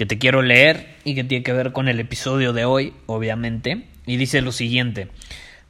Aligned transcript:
que 0.00 0.06
te 0.06 0.16
quiero 0.16 0.40
leer 0.40 0.96
y 1.04 1.14
que 1.14 1.24
tiene 1.24 1.44
que 1.44 1.52
ver 1.52 1.72
con 1.72 1.86
el 1.86 2.00
episodio 2.00 2.54
de 2.54 2.64
hoy, 2.64 2.94
obviamente, 3.04 3.84
y 4.06 4.16
dice 4.16 4.40
lo 4.40 4.50
siguiente. 4.50 5.08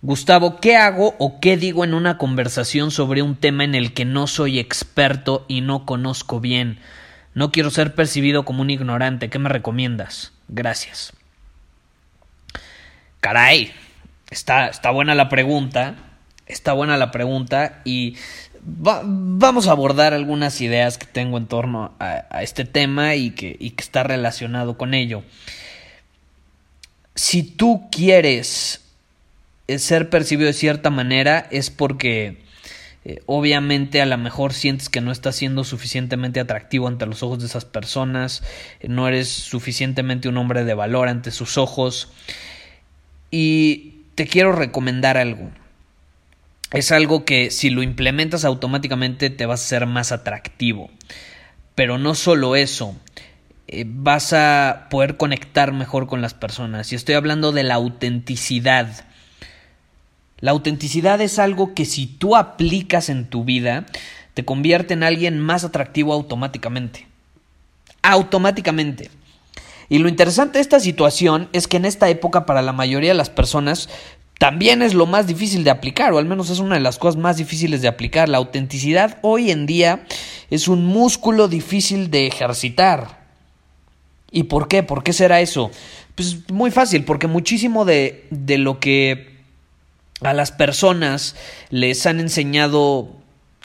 Gustavo, 0.03 0.61
¿qué 0.61 0.77
hago 0.77 1.17
o 1.19 1.41
qué 1.41 1.57
digo 1.57 1.83
en 1.83 1.95
una 1.95 2.17
conversación 2.17 2.93
sobre 2.93 3.23
un 3.23 3.35
tema 3.35 3.65
en 3.65 3.75
el 3.75 3.93
que 3.93 4.05
no 4.05 4.29
soy 4.29 4.61
experto 4.61 5.45
y 5.49 5.63
no 5.63 5.85
conozco 5.85 6.39
bien? 6.39 6.79
No 7.35 7.51
quiero 7.51 7.71
ser 7.71 7.97
percibido 7.97 8.45
como 8.45 8.63
un 8.63 8.71
ignorante. 8.71 9.31
¿Qué 9.31 9.41
me 9.41 9.49
recomiendas? 9.49 10.31
Gracias. 10.47 11.13
Caray, 13.21 13.73
está, 14.31 14.69
está 14.69 14.93
buena 14.93 15.17
la 15.17 15.29
pregunta. 15.29 15.97
Está 16.47 16.73
buena 16.73 16.97
la 16.97 17.11
pregunta 17.11 17.81
y 17.85 18.17
vamos 18.63 19.69
a 19.69 19.73
abordar 19.73 20.15
algunas 20.15 20.61
ideas 20.61 20.99
que 20.99 21.07
tengo 21.07 21.39
en 21.39 21.47
torno 21.47 21.95
a, 21.99 22.43
este 22.43 22.65
tema 22.65 23.15
y 23.15 23.31
que, 23.31 23.57
está 23.79 24.03
relacionado 24.03 24.77
con 24.77 24.95
ello. 24.95 25.23
Si 27.15 27.43
tú 27.43 27.89
quieres 27.91 28.83
eh, 29.69 29.79
ser 29.79 30.11
percibido 30.11 30.47
de 30.47 30.53
cierta 30.53 30.91
manera 30.91 31.47
es 31.51 31.71
porque 31.71 32.43
eh, 33.05 33.23
obviamente 33.27 34.01
a 34.01 34.07
lo 34.07 34.17
mejor 34.19 34.53
sientes 34.53 34.89
que 34.89 35.01
no 35.01 35.11
estás 35.11 35.37
siendo 35.37 35.65
suficientemente 35.65 36.41
atractivo 36.41 36.87
ante 36.87 37.07
los 37.07 37.23
ojos 37.23 37.41
de 37.41 37.47
esas 37.47 37.65
personas, 37.65 38.43
eh, 38.81 38.89
no 38.89 39.09
eres 39.09 39.29
suficientemente 39.29 40.29
un 40.29 40.37
hombre 40.37 40.65
de 40.65 40.75
valor 40.75 41.09
ante 41.09 41.31
sus 41.31 41.59
ojos 41.59 42.13
y 43.31 43.95
te 44.15 44.27
quiero 44.27 44.53
recomendar 44.53 45.17
algo 45.17 45.51
es 46.73 46.93
algo 46.93 47.25
que 47.25 47.51
si 47.51 47.71
lo 47.71 47.83
implementas 47.83 48.45
automáticamente 48.45 49.31
te 49.31 49.47
vas 49.47 49.63
a 49.63 49.69
ser 49.69 49.87
más 49.87 50.13
atractivo. 50.13 50.91
Pero 51.75 51.99
no 51.99 52.15
solo 52.15 52.57
eso, 52.57 52.95
eh, 53.67 53.85
vas 53.87 54.33
a 54.33 54.87
poder 54.91 55.17
conectar 55.17 55.73
mejor 55.73 56.07
con 56.07 56.23
las 56.23 56.35
personas. 56.35 56.93
Y 56.93 56.97
estoy 56.97 57.15
hablando 57.15 57.53
de 57.53 57.65
la 57.65 57.75
autenticidad. 57.75 59.07
La 60.39 60.53
autenticidad 60.53 61.21
es 61.21 61.39
algo 61.39 61.75
que 61.75 61.85
si 61.85 62.07
tú 62.07 62.37
aplicas 62.37 63.09
en 63.09 63.27
tu 63.27 63.45
vida, 63.45 63.87
te 64.35 64.45
convierte 64.45 64.95
en 64.95 65.03
alguien 65.03 65.39
más 65.41 65.65
atractivo 65.65 66.13
automáticamente. 66.13 67.07
Automáticamente. 68.03 69.11
Y 69.89 69.99
lo 69.99 70.09
interesante 70.09 70.59
de 70.59 70.63
esta 70.63 70.79
situación 70.79 71.49
es 71.53 71.67
que 71.67 71.77
en 71.77 71.85
esta 71.85 72.09
época 72.09 72.47
para 72.47 72.63
la 72.63 72.73
mayoría 72.73 73.11
de 73.11 73.17
las 73.17 73.29
personas 73.29 73.89
también 74.41 74.81
es 74.81 74.95
lo 74.95 75.05
más 75.05 75.27
difícil 75.27 75.65
de 75.65 75.71
aplicar, 75.71 76.15
o 76.15 76.19
al 76.19 76.25
menos 76.25 76.49
es 76.49 76.61
una 76.61 76.77
de 76.77 76.81
las 76.81 76.99
cosas 76.99 77.21
más 77.21 77.37
difíciles 77.37 77.83
de 77.83 77.89
aplicar. 77.89 78.31
La 78.31 78.39
autenticidad 78.39 79.19
hoy 79.21 79.51
en 79.51 79.67
día 79.67 80.07
es 80.49 80.67
un 80.67 80.87
músculo 80.87 81.47
difícil 81.47 82.11
de 82.11 82.27
ejercitar. 82.27 83.21
¿Y 84.31 84.45
por 84.45 84.67
qué? 84.67 84.83
¿Por 84.83 85.05
qué 85.05 85.13
será 85.13 85.43
eso? 85.43 85.71
Pues 86.15 86.51
muy 86.51 86.71
fácil, 86.71 87.05
porque 87.05 87.27
muchísimo 87.27 87.85
de, 87.85 88.25
de 88.31 88.57
lo 88.57 88.81
que 88.81 89.29
a 90.23 90.33
las 90.33 90.53
personas 90.53 91.37
les 91.69 92.07
han 92.07 92.19
enseñado 92.19 93.11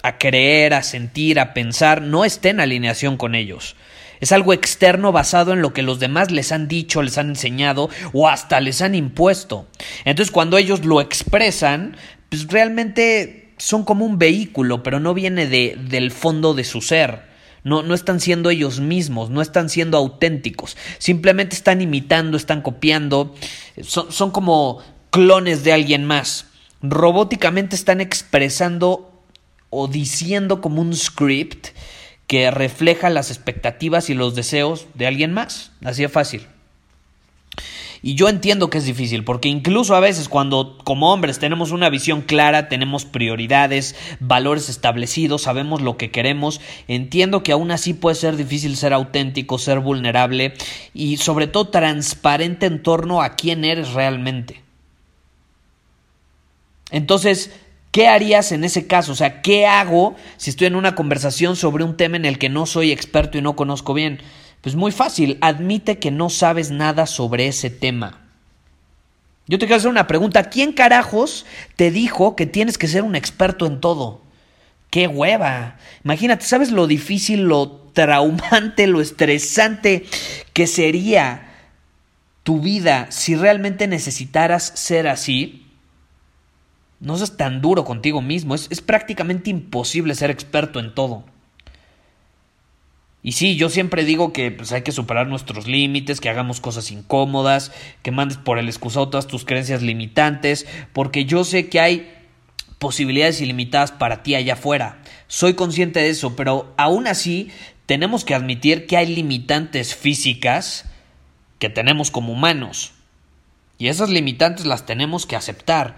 a 0.03 0.18
creer, 0.18 0.74
a 0.74 0.84
sentir, 0.84 1.40
a 1.40 1.53
pensar, 1.53 2.02
no 2.02 2.25
está 2.25 2.50
en 2.50 2.59
alineación 2.59 3.16
con 3.16 3.34
ellos. 3.34 3.78
Es 4.25 4.31
algo 4.31 4.53
externo 4.53 5.12
basado 5.12 5.53
en 5.53 5.62
lo 5.62 5.72
que 5.72 5.84
los 5.84 6.00
demás 6.00 6.31
les 6.31 6.52
han 6.52 6.68
dicho, 6.68 7.03
les 7.03 7.19
han 7.19 7.30
enseñado 7.30 7.91
o 8.12 8.28
hasta 8.28 8.59
les 8.59 8.81
han 8.81 8.96
impuesto. 8.96 9.68
Entonces 10.03 10.31
cuando 10.31 10.58
ellos 10.58 10.84
lo 10.84 11.00
expresan, 11.00 11.96
pues 12.30 12.47
realmente 12.47 13.53
son 13.58 13.86
como 13.86 14.03
un 14.03 14.18
vehículo, 14.18 14.81
pero 14.81 15.00
no 15.00 15.13
viene 15.13 15.46
de, 15.46 15.78
del 15.80 16.09
fondo 16.09 16.56
de 16.56 16.63
su 16.63 16.81
ser. 16.81 17.22
No, 17.63 17.84
no 17.84 17.94
están 17.94 18.19
siendo 18.19 18.50
ellos 18.50 18.80
mismos, 18.80 19.30
no 19.30 19.44
están 19.44 19.69
siendo 19.69 19.96
auténticos. 20.00 20.75
Simplemente 20.97 21.56
están 21.56 21.80
imitando, 21.81 22.36
están 22.36 22.63
copiando. 22.63 23.36
Son, 23.84 24.12
son 24.12 24.31
como 24.31 24.81
clones 25.12 25.63
de 25.63 25.72
alguien 25.72 26.03
más. 26.03 26.47
Robóticamente 26.81 27.75
están 27.75 28.02
expresando 28.02 29.24
o 29.69 29.88
diciendo 29.88 30.62
como 30.62 30.81
un 30.81 30.96
script 30.96 31.68
que 32.28 32.50
refleja 32.52 33.09
las 33.09 33.30
expectativas 33.30 34.09
y 34.09 34.13
los 34.13 34.36
deseos 34.36 34.88
de 34.94 35.08
alguien 35.08 35.34
más. 35.34 35.72
Así 35.84 36.02
de 36.02 36.09
fácil. 36.09 36.47
Y 38.02 38.13
yo 38.13 38.30
entiendo 38.30 38.69
que 38.69 38.78
es 38.78 38.86
difícil, 38.86 39.24
porque 39.24 39.50
incluso 39.50 39.96
a 39.96 40.00
veces 40.00 40.30
cuando 40.30 40.78
como 40.84 41.12
hombres 41.12 41.40
tenemos 41.40 41.72
una 41.72 41.90
visión 41.90 42.22
clara, 42.22 42.69
tenemos 42.69 43.03
prioridades, 43.03 43.96
valores 44.19 44.69
establecidos, 44.69 45.41
sabemos 45.41 45.81
lo 45.81 45.97
que 45.97 46.12
queremos, 46.12 46.62
entiendo 46.88 47.41
que 47.41 47.52
aún 47.52 47.72
así 47.72 47.96
puede 47.96 48.16
ser 48.16 48.36
difícil 48.36 48.78
ser 48.78 48.94
auténtico, 48.94 49.57
ser 49.57 49.80
vulnerable 49.80 50.53
y 50.94 51.18
sobre 51.18 51.47
todo 51.47 51.69
transparente 51.69 52.68
en 52.68 52.84
torno 52.84 53.24
a 53.24 53.36
quién 53.36 53.66
eres 53.66 53.94
realmente. 53.94 54.62
Entonces, 56.92 57.52
¿Qué 57.95 58.09
harías 58.09 58.51
en 58.51 58.66
ese 58.66 58.88
caso? 58.88 59.13
O 59.13 59.16
sea, 59.16 59.41
¿qué 59.41 59.66
hago 59.66 60.17
si 60.35 60.50
estoy 60.50 60.67
en 60.67 60.75
una 60.75 60.95
conversación 60.95 61.56
sobre 61.56 61.85
un 61.85 61.95
tema 61.95 62.17
en 62.17 62.25
el 62.25 62.38
que 62.38 62.50
no 62.50 62.66
soy 62.66 62.91
experto 62.91 63.38
y 63.38 63.41
no 63.41 63.56
conozco 63.56 63.94
bien? 63.94 64.19
Pues 64.59 64.75
muy 64.75 64.91
fácil, 64.91 65.38
admite 65.39 65.97
que 65.97 66.11
no 66.11 66.29
sabes 66.29 66.72
nada 66.72 67.06
sobre 67.06 67.47
ese 67.47 67.69
tema. 67.69 68.19
Yo 69.47 69.57
te 69.57 69.66
quiero 69.66 69.78
hacer 69.78 69.89
una 69.89 70.07
pregunta. 70.07 70.50
¿Quién 70.50 70.73
carajos 70.73 71.45
te 71.78 71.89
dijo 71.89 72.35
que 72.35 72.45
tienes 72.45 72.78
que 72.78 72.89
ser 72.89 73.03
un 73.03 73.16
experto 73.16 73.66
en 73.66 73.79
todo? 73.79 74.19
¡Qué 74.89 75.07
hueva! 75.07 75.77
Imagínate, 76.03 76.44
¿sabes 76.44 76.72
lo 76.72 76.88
difícil, 76.88 77.44
lo 77.44 77.69
traumante, 77.94 78.88
lo 78.88 79.00
estresante 79.00 80.06
que 80.51 80.67
sería 80.67 81.47
tu 82.44 82.59
vida 82.59 83.07
si 83.09 83.38
realmente 83.38 83.88
necesitaras 83.88 84.73
ser 84.75 85.07
así? 85.07 85.64
No 87.00 87.17
seas 87.17 87.38
tan 87.38 87.61
duro 87.61 87.83
contigo 87.83 88.22
mismo. 88.22 88.56
Es, 88.56 88.81
prácticamente 88.81 89.50
imposible 89.50 90.16
ser 90.16 90.31
experto 90.31 90.79
en 90.79 90.94
todo. 90.94 91.23
Y 93.22 93.31
sí, 93.33 93.56
yo 93.56 93.69
siempre 93.69 94.06
digo 94.06 94.33
que 94.33 94.51
pues, 94.51 94.71
hay 94.71 94.83
que 94.83 94.92
superar 94.92 95.27
nuestros 95.27 95.68
límites, 95.68 96.21
que 96.21 96.30
hagamos 96.30 96.62
cosas 96.62 96.92
incómodas, 96.92 97.71
que 98.03 98.12
mandes 98.12 98.38
por 98.38 98.59
el 98.59 98.68
excusado 98.68 99.09
todas 99.09 99.27
tus 99.27 99.45
creencias 99.45 99.81
limitantes, 99.81 100.68
porque 100.94 101.25
yo 101.25 101.44
sé 101.44 101.68
que 101.68 101.80
hay 101.80 102.12
posibilidades 102.77 103.42
ilimitadas 103.42 103.92
para 103.92 104.21
ti 104.21 104.36
allá 104.36 104.53
afuera. 104.53 105.01
Soy 105.27 105.56
consciente 105.56 106.01
de 106.01 106.09
eso, 106.09 106.36
pero 106.36 106.74
aún 106.77 107.07
así 107.07 107.50
tenemos 107.86 108.25
que 108.25 108.36
admitir 108.36 108.86
que 108.86 108.97
hay 108.97 109.07
limitantes 109.07 109.95
físicas 109.95 110.86
que 111.59 111.69
tenemos 111.69 112.12
como 112.12 112.33
humanos. 112.33 112.94
Y 113.77 113.88
esas 113.88 114.09
limitantes 114.09 114.65
las 114.65 114.86
tenemos 114.86 115.25
que 115.25 115.36
aceptar. 115.36 115.97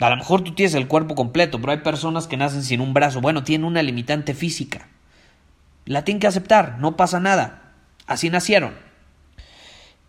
A 0.00 0.10
lo 0.10 0.16
mejor 0.16 0.42
tú 0.42 0.54
tienes 0.54 0.74
el 0.74 0.86
cuerpo 0.86 1.14
completo, 1.14 1.60
pero 1.60 1.72
hay 1.72 1.78
personas 1.78 2.26
que 2.26 2.36
nacen 2.36 2.62
sin 2.62 2.80
un 2.80 2.94
brazo. 2.94 3.20
Bueno, 3.20 3.42
tienen 3.42 3.64
una 3.64 3.82
limitante 3.82 4.34
física. 4.34 4.88
La 5.86 6.04
tienen 6.04 6.20
que 6.20 6.26
aceptar, 6.26 6.78
no 6.78 6.96
pasa 6.96 7.18
nada. 7.18 7.72
Así 8.06 8.30
nacieron. 8.30 8.74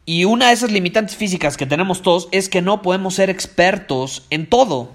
Y 0.06 0.26
una 0.26 0.48
de 0.48 0.54
esas 0.54 0.72
limitantes 0.72 1.16
físicas 1.16 1.58
que 1.58 1.66
tenemos 1.66 2.02
todos 2.02 2.30
es 2.32 2.50
que 2.50 2.62
no 2.62 2.82
podemos 2.82 3.16
ser 3.16 3.30
expertos 3.30 4.26
en 4.30 4.48
todo. 4.48 4.92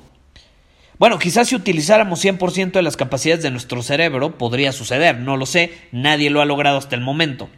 Bueno, 0.99 1.19
quizás 1.19 1.49
si 1.49 1.57
utilizáramos 1.57 2.25
100% 2.25 2.73
de 2.73 2.83
las 2.83 2.97
capacidades 2.97 3.43
de 3.43 3.51
nuestro 3.51 3.83
cerebro 3.83 4.39
podría 4.39 4.73
suceder, 4.73 5.19
no 5.19 5.37
lo 5.37 5.47
sé, 5.47 5.73
nadie 5.91 6.31
lo 6.31 6.41
ha 6.41 6.45
logrado 6.45 6.79
hasta 6.79 6.95
el 6.95 7.01
momento. 7.01 7.49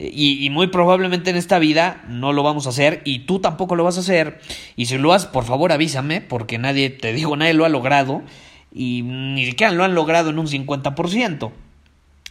Y, 0.00 0.48
muy 0.50 0.68
probablemente 0.68 1.30
en 1.30 1.36
esta 1.36 1.58
vida 1.58 2.04
no 2.08 2.32
lo 2.32 2.44
vamos 2.44 2.66
a 2.66 2.70
hacer 2.70 3.02
y 3.04 3.20
tú 3.20 3.40
tampoco 3.40 3.74
lo 3.74 3.82
vas 3.82 3.96
a 3.96 4.00
hacer. 4.00 4.40
Y 4.76 4.86
si 4.86 4.96
lo 4.96 5.12
haces, 5.12 5.28
por 5.28 5.44
favor 5.44 5.72
avísame, 5.72 6.20
porque 6.20 6.56
nadie, 6.56 6.90
te 6.90 7.12
digo, 7.12 7.36
nadie 7.36 7.54
lo 7.54 7.64
ha 7.64 7.68
logrado 7.68 8.22
y 8.72 9.02
ni 9.02 9.44
siquiera 9.44 9.72
lo 9.72 9.82
han 9.82 9.96
logrado 9.96 10.30
en 10.30 10.38
un 10.38 10.46
50%. 10.46 11.50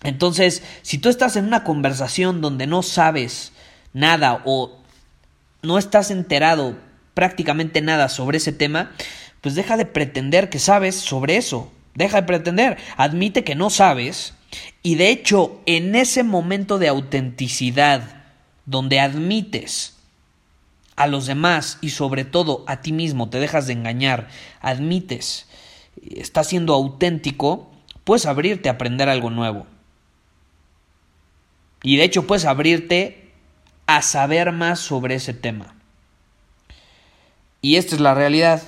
Entonces, 0.03 0.63
si 0.81 0.97
tú 0.97 1.09
estás 1.09 1.35
en 1.35 1.45
una 1.45 1.65
conversación 1.65 2.39
donde 2.39 2.67
no 2.67 2.83
sabes 2.83 3.51
nada 3.91 4.41
o 4.45 4.77
no 5.61 5.77
estás 5.77 6.09
enterado 6.09 6.77
prácticamente 7.13 7.81
nada 7.81 8.07
sobre 8.07 8.37
ese 8.37 8.53
tema, 8.53 8.91
pues 9.41 9.55
deja 9.55 9.75
de 9.75 9.85
pretender 9.85 10.49
que 10.49 10.59
sabes 10.59 10.95
sobre 10.95 11.35
eso. 11.35 11.69
Deja 11.95 12.21
de 12.21 12.27
pretender. 12.27 12.77
Admite 12.95 13.43
que 13.43 13.55
no 13.55 13.69
sabes 13.69 14.36
y 14.83 14.95
de 14.95 15.09
hecho, 15.09 15.61
en 15.65 15.95
ese 15.95 16.23
momento 16.23 16.79
de 16.79 16.87
autenticidad, 16.87 18.23
donde 18.65 18.99
admites 18.99 19.95
a 20.95 21.07
los 21.07 21.25
demás 21.25 21.77
y 21.81 21.89
sobre 21.89 22.25
todo 22.25 22.63
a 22.67 22.81
ti 22.81 22.91
mismo, 22.91 23.29
te 23.29 23.39
dejas 23.39 23.67
de 23.67 23.73
engañar, 23.73 24.29
admites, 24.61 25.47
estás 26.09 26.47
siendo 26.47 26.73
auténtico, 26.73 27.71
puedes 28.03 28.25
abrirte 28.25 28.69
a 28.69 28.73
aprender 28.73 29.09
algo 29.09 29.29
nuevo. 29.29 29.67
Y 31.83 31.97
de 31.97 32.03
hecho 32.03 32.25
puedes 32.25 32.45
abrirte 32.45 33.31
a 33.85 34.01
saber 34.01 34.51
más 34.51 34.79
sobre 34.79 35.15
ese 35.15 35.33
tema. 35.33 35.75
Y 37.61 37.75
esta 37.75 37.95
es 37.95 38.01
la 38.01 38.13
realidad. 38.13 38.61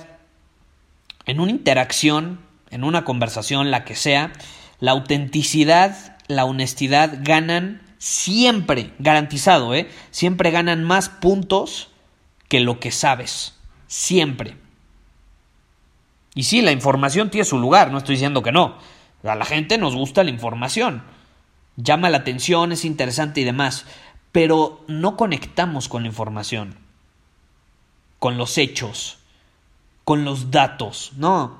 En 1.26 1.40
una 1.40 1.50
interacción, 1.50 2.40
en 2.70 2.84
una 2.84 3.04
conversación, 3.04 3.70
la 3.70 3.84
que 3.84 3.96
sea, 3.96 4.32
la 4.80 4.92
autenticidad, 4.92 6.16
la 6.26 6.44
honestidad 6.44 7.18
ganan 7.22 7.82
siempre, 7.98 8.92
garantizado, 8.98 9.74
¿eh? 9.74 9.90
Siempre 10.10 10.50
ganan 10.50 10.82
más 10.84 11.08
puntos 11.08 11.90
que 12.48 12.60
lo 12.60 12.80
que 12.80 12.90
sabes. 12.90 13.54
Siempre. 13.86 14.56
Y 16.34 16.44
sí, 16.44 16.62
la 16.62 16.72
información 16.72 17.30
tiene 17.30 17.44
su 17.44 17.58
lugar, 17.58 17.92
no 17.92 17.98
estoy 17.98 18.14
diciendo 18.14 18.42
que 18.42 18.52
no. 18.52 18.78
A 19.22 19.34
la 19.34 19.44
gente 19.44 19.78
nos 19.78 19.94
gusta 19.94 20.24
la 20.24 20.30
información. 20.30 21.02
Llama 21.76 22.10
la 22.10 22.18
atención, 22.18 22.72
es 22.72 22.84
interesante 22.84 23.40
y 23.40 23.44
demás. 23.44 23.84
Pero 24.32 24.82
no 24.86 25.16
conectamos 25.16 25.88
con 25.88 26.02
la 26.02 26.08
información. 26.08 26.76
Con 28.18 28.38
los 28.38 28.56
hechos. 28.58 29.18
Con 30.04 30.24
los 30.24 30.50
datos. 30.50 31.12
No. 31.16 31.59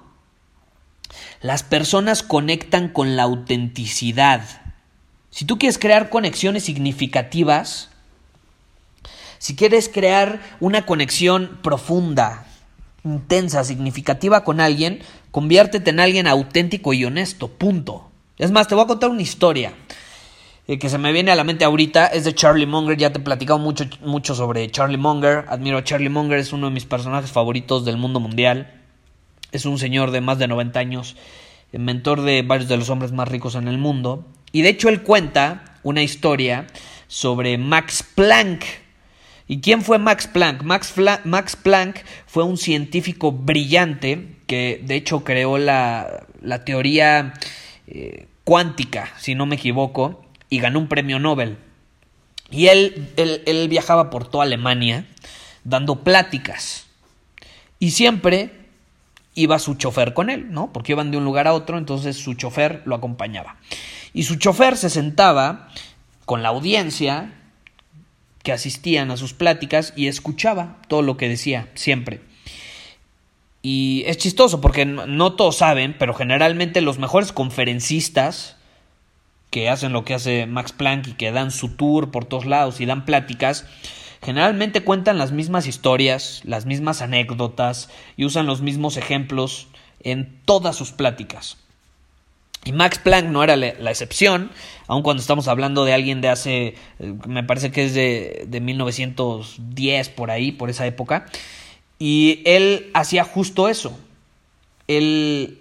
Las 1.42 1.62
personas 1.62 2.22
conectan 2.22 2.88
con 2.88 3.16
la 3.16 3.22
autenticidad. 3.22 4.42
Si 5.30 5.46
tú 5.46 5.58
quieres 5.58 5.78
crear 5.78 6.10
conexiones 6.10 6.64
significativas, 6.64 7.88
si 9.38 9.56
quieres 9.56 9.88
crear 9.88 10.40
una 10.60 10.84
conexión 10.84 11.58
profunda, 11.62 12.44
intensa, 13.04 13.64
significativa 13.64 14.44
con 14.44 14.60
alguien, 14.60 15.00
conviértete 15.30 15.88
en 15.88 16.00
alguien 16.00 16.26
auténtico 16.26 16.92
y 16.92 17.06
honesto, 17.06 17.48
punto. 17.48 18.10
Es 18.36 18.50
más, 18.50 18.68
te 18.68 18.74
voy 18.74 18.84
a 18.84 18.88
contar 18.88 19.08
una 19.08 19.22
historia 19.22 19.72
eh, 20.68 20.78
que 20.78 20.90
se 20.90 20.98
me 20.98 21.10
viene 21.10 21.30
a 21.30 21.36
la 21.36 21.44
mente 21.44 21.64
ahorita, 21.64 22.08
es 22.08 22.24
de 22.24 22.34
Charlie 22.34 22.66
Munger, 22.66 22.98
ya 22.98 23.12
te 23.12 23.18
he 23.18 23.22
platicado 23.22 23.58
mucho, 23.58 23.86
mucho 24.02 24.34
sobre 24.34 24.70
Charlie 24.70 24.98
Munger, 24.98 25.46
admiro 25.48 25.78
a 25.78 25.84
Charlie 25.84 26.10
Munger, 26.10 26.38
es 26.38 26.52
uno 26.52 26.66
de 26.66 26.74
mis 26.74 26.84
personajes 26.84 27.32
favoritos 27.32 27.86
del 27.86 27.96
mundo 27.96 28.20
mundial. 28.20 28.79
Es 29.52 29.64
un 29.64 29.78
señor 29.78 30.10
de 30.10 30.20
más 30.20 30.38
de 30.38 30.48
90 30.48 30.78
años, 30.78 31.16
mentor 31.72 32.22
de 32.22 32.42
varios 32.42 32.68
de 32.68 32.76
los 32.76 32.90
hombres 32.90 33.12
más 33.12 33.28
ricos 33.28 33.54
en 33.54 33.68
el 33.68 33.78
mundo. 33.78 34.26
Y 34.52 34.62
de 34.62 34.70
hecho 34.70 34.88
él 34.88 35.02
cuenta 35.02 35.76
una 35.82 36.02
historia 36.02 36.66
sobre 37.08 37.58
Max 37.58 38.04
Planck. 38.14 38.64
¿Y 39.48 39.60
quién 39.60 39.82
fue 39.82 39.98
Max 39.98 40.28
Planck? 40.28 40.62
Max, 40.62 41.56
Planck 41.56 42.04
fue 42.26 42.44
un 42.44 42.56
científico 42.56 43.32
brillante 43.32 44.36
que 44.46 44.80
de 44.84 44.94
hecho 44.94 45.24
creó 45.24 45.58
la, 45.58 46.26
la 46.40 46.64
teoría 46.64 47.34
eh, 47.88 48.28
cuántica, 48.44 49.12
si 49.18 49.34
no 49.34 49.46
me 49.46 49.56
equivoco, 49.56 50.24
y 50.48 50.60
ganó 50.60 50.78
un 50.78 50.88
premio 50.88 51.18
Nobel. 51.18 51.58
Y 52.50 52.68
él, 52.68 53.08
él, 53.16 53.42
él 53.46 53.68
viajaba 53.68 54.10
por 54.10 54.28
toda 54.28 54.44
Alemania 54.44 55.06
dando 55.64 56.04
pláticas. 56.04 56.86
Y 57.80 57.90
siempre 57.92 58.59
iba 59.34 59.58
su 59.58 59.74
chofer 59.74 60.14
con 60.14 60.30
él, 60.30 60.50
¿no? 60.50 60.72
Porque 60.72 60.92
iban 60.92 61.10
de 61.10 61.16
un 61.16 61.24
lugar 61.24 61.46
a 61.46 61.54
otro, 61.54 61.78
entonces 61.78 62.16
su 62.16 62.34
chofer 62.34 62.82
lo 62.84 62.94
acompañaba. 62.94 63.56
Y 64.12 64.24
su 64.24 64.36
chofer 64.36 64.76
se 64.76 64.90
sentaba 64.90 65.68
con 66.24 66.42
la 66.42 66.48
audiencia 66.48 67.32
que 68.42 68.52
asistían 68.52 69.10
a 69.10 69.16
sus 69.16 69.34
pláticas 69.34 69.92
y 69.96 70.06
escuchaba 70.06 70.78
todo 70.88 71.02
lo 71.02 71.16
que 71.16 71.28
decía, 71.28 71.68
siempre. 71.74 72.22
Y 73.62 74.04
es 74.06 74.16
chistoso 74.16 74.60
porque 74.60 74.86
no 74.86 75.34
todos 75.34 75.58
saben, 75.58 75.94
pero 75.98 76.14
generalmente 76.14 76.80
los 76.80 76.98
mejores 76.98 77.32
conferencistas 77.32 78.56
que 79.50 79.68
hacen 79.68 79.92
lo 79.92 80.04
que 80.04 80.14
hace 80.14 80.46
Max 80.46 80.72
Planck 80.72 81.08
y 81.08 81.12
que 81.12 81.32
dan 81.32 81.50
su 81.50 81.76
tour 81.76 82.10
por 82.10 82.24
todos 82.24 82.46
lados 82.46 82.80
y 82.80 82.86
dan 82.86 83.04
pláticas, 83.04 83.66
Generalmente 84.22 84.82
cuentan 84.82 85.16
las 85.18 85.32
mismas 85.32 85.66
historias, 85.66 86.42
las 86.44 86.66
mismas 86.66 87.00
anécdotas 87.00 87.88
y 88.16 88.24
usan 88.26 88.46
los 88.46 88.60
mismos 88.60 88.96
ejemplos 88.96 89.68
en 90.02 90.38
todas 90.44 90.76
sus 90.76 90.92
pláticas. 90.92 91.56
Y 92.64 92.72
Max 92.72 92.98
Planck 92.98 93.28
no 93.28 93.42
era 93.42 93.56
la, 93.56 93.68
excepción, 93.90 94.50
aun 94.86 95.02
cuando 95.02 95.22
estamos 95.22 95.48
hablando 95.48 95.86
de 95.86 95.94
alguien 95.94 96.20
de 96.20 96.28
hace, 96.28 96.74
eh, 96.98 97.14
me 97.26 97.42
parece 97.42 97.70
que 97.70 97.86
es 97.86 97.94
de, 97.94 98.44
de 98.46 98.60
1910 98.60 100.10
por 100.10 100.30
ahí, 100.30 100.52
por 100.52 100.68
esa 100.68 100.86
época, 100.86 101.24
y 101.98 102.42
él 102.44 102.90
hacía 102.92 103.24
justo 103.24 103.70
eso. 103.70 103.98
Él, 104.88 105.58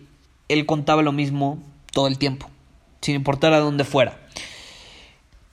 él 0.50 0.66
contaba 0.66 1.02
lo 1.02 1.14
mismo 1.14 1.64
todo 1.94 2.08
el 2.08 2.18
tiempo, 2.18 2.50
sin 3.00 3.16
importar 3.16 3.54
a 3.54 3.60
dónde 3.60 3.86
fuera. 3.86 4.20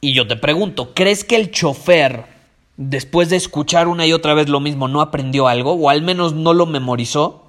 Y 0.01 0.15
yo 0.15 0.27
te 0.27 0.35
pregunto, 0.35 0.95
¿crees 0.95 1.23
que 1.23 1.37
el 1.37 1.53
chofer 1.53 2.36
después 2.77 3.29
de 3.29 3.37
escuchar 3.37 3.89
una 3.89 4.07
y 4.07 4.13
otra 4.13 4.35
vez 4.35 4.49
lo 4.49 4.61
mismo, 4.61 4.89
no 4.89 5.01
aprendió 5.01 5.49
algo 5.49 5.73
o 5.73 5.91
al 5.91 6.03
menos 6.03 6.35
no 6.35 6.55
lo 6.55 6.67
memorizó? 6.67 7.45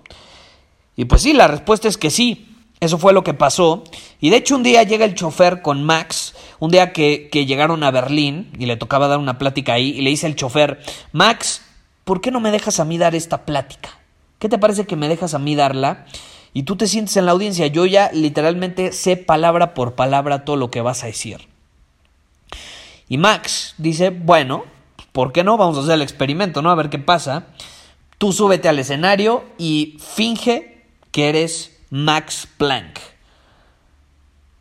Y 0.95 1.05
pues 1.05 1.21
sí, 1.21 1.33
la 1.33 1.47
respuesta 1.47 1.87
es 1.87 1.97
que 1.97 2.09
sí. 2.09 2.43
Eso 2.79 2.99
fue 2.99 3.13
lo 3.13 3.23
que 3.23 3.33
pasó. 3.33 3.83
Y 4.19 4.29
de 4.29 4.37
hecho 4.37 4.55
un 4.55 4.63
día 4.63 4.83
llega 4.83 5.05
el 5.05 5.15
chofer 5.15 5.61
con 5.61 5.83
Max, 5.83 6.35
un 6.59 6.69
día 6.69 6.93
que, 6.93 7.29
que 7.31 7.45
llegaron 7.45 7.83
a 7.83 7.91
Berlín 7.91 8.51
y 8.57 8.67
le 8.67 8.77
tocaba 8.77 9.07
dar 9.07 9.17
una 9.17 9.39
plática 9.39 9.73
ahí, 9.73 9.89
y 9.97 10.01
le 10.01 10.11
dice 10.11 10.27
el 10.27 10.35
chofer, 10.35 10.79
Max, 11.11 11.63
¿por 12.03 12.21
qué 12.21 12.29
no 12.29 12.39
me 12.39 12.51
dejas 12.51 12.79
a 12.79 12.85
mí 12.85 12.97
dar 12.97 13.15
esta 13.15 13.45
plática? 13.45 13.97
¿Qué 14.37 14.47
te 14.47 14.59
parece 14.59 14.85
que 14.85 14.95
me 14.95 15.07
dejas 15.07 15.33
a 15.33 15.39
mí 15.39 15.55
darla? 15.55 16.05
Y 16.53 16.63
tú 16.63 16.75
te 16.75 16.87
sientes 16.87 17.17
en 17.17 17.25
la 17.25 17.31
audiencia, 17.31 17.67
yo 17.67 17.85
ya 17.85 18.11
literalmente 18.13 18.91
sé 18.91 19.17
palabra 19.17 19.73
por 19.73 19.95
palabra 19.95 20.45
todo 20.45 20.55
lo 20.55 20.69
que 20.69 20.81
vas 20.81 21.03
a 21.03 21.07
decir. 21.07 21.47
Y 23.09 23.17
Max 23.17 23.73
dice, 23.77 24.09
bueno, 24.09 24.65
¿por 25.17 25.31
qué 25.31 25.43
no? 25.43 25.57
Vamos 25.57 25.75
a 25.77 25.81
hacer 25.81 25.95
el 25.95 26.03
experimento, 26.03 26.61
¿no? 26.61 26.69
A 26.69 26.75
ver 26.75 26.91
qué 26.91 26.99
pasa. 26.99 27.47
Tú 28.19 28.31
súbete 28.33 28.69
al 28.69 28.77
escenario 28.77 29.43
y 29.57 29.97
finge 29.99 30.85
que 31.09 31.29
eres 31.29 31.75
Max 31.89 32.47
Planck. 32.55 32.99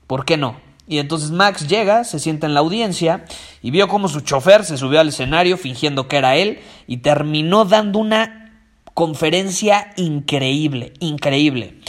¿Por 0.06 0.24
qué 0.24 0.38
no? 0.38 0.58
Y 0.88 0.96
entonces 0.96 1.30
Max 1.30 1.68
llega, 1.68 2.04
se 2.04 2.18
sienta 2.18 2.46
en 2.46 2.54
la 2.54 2.60
audiencia 2.60 3.26
y 3.60 3.70
vio 3.70 3.86
cómo 3.86 4.08
su 4.08 4.22
chofer 4.22 4.64
se 4.64 4.78
subió 4.78 4.98
al 4.98 5.08
escenario 5.08 5.58
fingiendo 5.58 6.08
que 6.08 6.16
era 6.16 6.36
él 6.36 6.60
y 6.86 6.96
terminó 6.96 7.66
dando 7.66 7.98
una 7.98 8.64
conferencia 8.94 9.92
increíble, 9.96 10.94
increíble. 11.00 11.80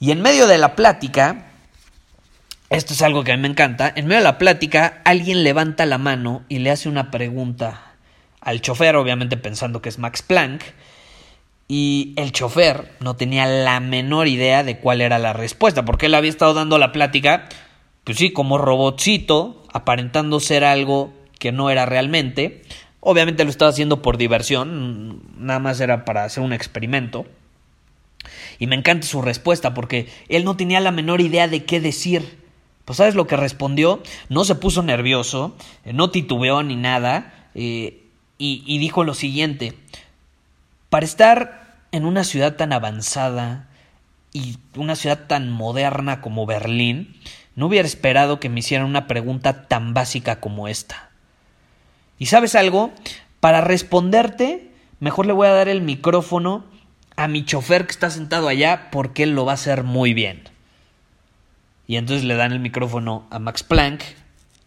Y 0.00 0.10
en 0.10 0.22
medio 0.22 0.48
de 0.48 0.58
la 0.58 0.74
plática, 0.74 1.45
esto 2.70 2.94
es 2.94 3.02
algo 3.02 3.22
que 3.22 3.32
a 3.32 3.36
mí 3.36 3.42
me 3.42 3.48
encanta. 3.48 3.92
En 3.94 4.06
medio 4.06 4.18
de 4.18 4.24
la 4.24 4.38
plática, 4.38 5.00
alguien 5.04 5.44
levanta 5.44 5.86
la 5.86 5.98
mano 5.98 6.44
y 6.48 6.58
le 6.58 6.70
hace 6.70 6.88
una 6.88 7.10
pregunta 7.10 7.94
al 8.40 8.60
chofer, 8.60 8.96
obviamente 8.96 9.36
pensando 9.36 9.80
que 9.80 9.88
es 9.88 9.98
Max 9.98 10.22
Planck. 10.22 10.62
Y 11.68 12.14
el 12.16 12.32
chofer 12.32 12.92
no 13.00 13.16
tenía 13.16 13.46
la 13.46 13.80
menor 13.80 14.28
idea 14.28 14.62
de 14.62 14.78
cuál 14.78 15.00
era 15.00 15.18
la 15.18 15.32
respuesta, 15.32 15.84
porque 15.84 16.06
él 16.06 16.14
había 16.14 16.30
estado 16.30 16.54
dando 16.54 16.78
la 16.78 16.92
plática, 16.92 17.48
pues 18.04 18.18
sí, 18.18 18.32
como 18.32 18.56
robotcito, 18.56 19.64
aparentando 19.72 20.38
ser 20.38 20.64
algo 20.64 21.12
que 21.38 21.50
no 21.52 21.70
era 21.70 21.86
realmente. 21.86 22.62
Obviamente 23.00 23.44
lo 23.44 23.50
estaba 23.50 23.70
haciendo 23.70 24.00
por 24.00 24.16
diversión, 24.16 25.22
nada 25.38 25.58
más 25.58 25.80
era 25.80 26.04
para 26.04 26.24
hacer 26.24 26.42
un 26.42 26.52
experimento. 26.52 27.26
Y 28.58 28.66
me 28.68 28.76
encanta 28.76 29.06
su 29.06 29.22
respuesta, 29.22 29.74
porque 29.74 30.08
él 30.28 30.44
no 30.44 30.56
tenía 30.56 30.80
la 30.80 30.92
menor 30.92 31.20
idea 31.20 31.48
de 31.48 31.64
qué 31.64 31.80
decir. 31.80 32.45
Pues 32.86 32.96
sabes 32.96 33.14
lo 33.14 33.26
que 33.26 33.36
respondió, 33.36 34.02
no 34.30 34.44
se 34.46 34.54
puso 34.54 34.82
nervioso, 34.82 35.54
eh, 35.84 35.92
no 35.92 36.10
titubeó 36.10 36.62
ni 36.62 36.76
nada, 36.76 37.50
eh, 37.54 38.04
y, 38.38 38.62
y 38.64 38.78
dijo 38.78 39.04
lo 39.04 39.12
siguiente, 39.12 39.74
para 40.88 41.04
estar 41.04 41.76
en 41.92 42.06
una 42.06 42.24
ciudad 42.24 42.56
tan 42.56 42.72
avanzada 42.72 43.68
y 44.32 44.56
una 44.76 44.96
ciudad 44.96 45.26
tan 45.26 45.50
moderna 45.50 46.20
como 46.20 46.46
Berlín, 46.46 47.20
no 47.56 47.66
hubiera 47.66 47.88
esperado 47.88 48.38
que 48.38 48.48
me 48.48 48.60
hicieran 48.60 48.86
una 48.86 49.06
pregunta 49.08 49.66
tan 49.66 49.92
básica 49.92 50.40
como 50.40 50.68
esta. 50.68 51.10
Y 52.18 52.26
sabes 52.26 52.54
algo, 52.54 52.92
para 53.40 53.62
responderte, 53.62 54.70
mejor 55.00 55.26
le 55.26 55.32
voy 55.32 55.48
a 55.48 55.52
dar 55.52 55.68
el 55.68 55.82
micrófono 55.82 56.64
a 57.16 57.28
mi 57.28 57.44
chofer 57.44 57.86
que 57.86 57.92
está 57.92 58.10
sentado 58.10 58.46
allá 58.46 58.90
porque 58.92 59.24
él 59.24 59.34
lo 59.34 59.44
va 59.44 59.52
a 59.52 59.54
hacer 59.54 59.82
muy 59.82 60.14
bien. 60.14 60.55
Y 61.86 61.96
entonces 61.96 62.24
le 62.24 62.34
dan 62.34 62.52
el 62.52 62.60
micrófono 62.60 63.26
a 63.30 63.38
Max 63.38 63.62
Planck, 63.62 64.02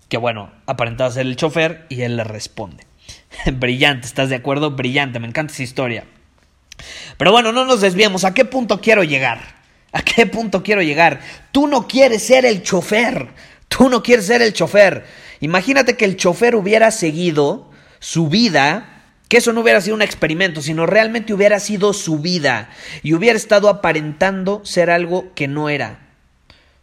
que 0.08 0.18
bueno, 0.18 0.52
aparentaba 0.66 1.12
ser 1.12 1.26
el 1.26 1.36
chofer, 1.36 1.86
y 1.90 2.02
él 2.02 2.18
le 2.18 2.24
responde. 2.24 2.86
Brillante, 3.54 4.08
¿estás 4.08 4.30
de 4.30 4.36
acuerdo? 4.36 4.72
Brillante, 4.72 5.20
me 5.20 5.28
encanta 5.28 5.54
esa 5.54 5.64
historia. 5.64 6.06
Pero 7.18 7.32
bueno, 7.32 7.52
no 7.52 7.66
nos 7.66 7.82
desviemos. 7.82 8.24
¿A 8.24 8.34
qué 8.34 8.46
punto 8.46 8.80
quiero 8.82 9.04
llegar? 9.04 9.60
¿A 9.92 10.02
qué 10.02 10.26
punto 10.26 10.64
quiero 10.64 10.82
llegar? 10.82 11.20
Tú 11.52 11.68
no 11.68 11.88
quieres 11.88 12.24
ser 12.24 12.46
el 12.46 12.64
chofer. 12.64 13.30
Tú 13.68 13.90
no 13.90 14.02
quieres 14.04 14.28
ser 14.28 14.42
el 14.42 14.54
chofer. 14.54 15.06
Imagínate 15.42 15.96
que 15.96 16.06
el 16.06 16.18
chofer 16.18 16.56
hubiera 16.56 16.92
seguido 16.92 17.70
su 18.00 18.28
vida, 18.28 19.04
que 19.28 19.38
eso 19.38 19.54
no 19.54 19.62
hubiera 19.62 19.82
sido 19.82 19.96
un 19.96 20.02
experimento, 20.02 20.62
sino 20.62 20.86
realmente 20.86 21.34
hubiera 21.34 21.60
sido 21.60 21.94
su 21.94 22.20
vida 22.20 22.70
y 23.04 23.14
hubiera 23.14 23.38
estado 23.38 23.70
aparentando 23.70 24.62
ser 24.66 24.90
algo 24.90 25.34
que 25.36 25.48
no 25.48 25.70
era, 25.70 26.09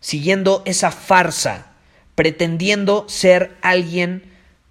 siguiendo 0.07 0.63
esa 0.67 0.93
farsa, 0.93 1.73
pretendiendo 2.15 3.07
ser 3.09 3.57
alguien 3.61 4.23